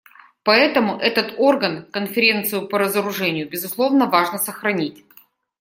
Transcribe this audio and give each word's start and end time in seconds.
Поэтому 0.43 0.95
этот 0.97 1.35
орган, 1.37 1.85
Конференцию 1.91 2.67
по 2.67 2.79
разоружению, 2.79 3.47
безусловно, 3.47 4.07
важно 4.07 4.39
сохранить. 4.39 5.05